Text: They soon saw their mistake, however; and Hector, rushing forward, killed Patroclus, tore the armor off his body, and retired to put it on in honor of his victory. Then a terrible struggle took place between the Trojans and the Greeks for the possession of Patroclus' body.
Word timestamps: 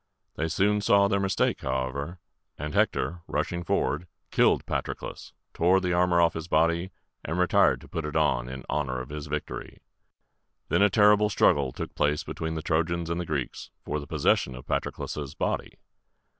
They 0.33 0.47
soon 0.47 0.81
saw 0.81 1.07
their 1.07 1.19
mistake, 1.19 1.61
however; 1.61 2.17
and 2.57 2.73
Hector, 2.73 3.21
rushing 3.27 3.63
forward, 3.63 4.07
killed 4.31 4.65
Patroclus, 4.65 5.31
tore 5.53 5.79
the 5.79 5.93
armor 5.93 6.19
off 6.19 6.33
his 6.33 6.47
body, 6.47 6.89
and 7.23 7.37
retired 7.37 7.79
to 7.81 7.87
put 7.87 8.03
it 8.05 8.15
on 8.15 8.49
in 8.49 8.63
honor 8.67 8.99
of 8.99 9.09
his 9.09 9.27
victory. 9.27 9.77
Then 10.69 10.81
a 10.81 10.89
terrible 10.89 11.29
struggle 11.29 11.71
took 11.71 11.93
place 11.93 12.23
between 12.23 12.55
the 12.55 12.63
Trojans 12.63 13.11
and 13.11 13.21
the 13.21 13.25
Greeks 13.27 13.69
for 13.85 13.99
the 13.99 14.07
possession 14.07 14.55
of 14.55 14.65
Patroclus' 14.65 15.35
body. 15.35 15.77